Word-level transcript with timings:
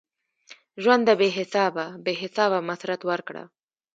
ژونده 0.83 1.13
بی 1.19 1.29
حسابه؛ 1.37 1.85
بی 2.05 2.13
حسابه 2.23 2.59
مسرت 2.69 3.01
ورکړه 3.05 3.43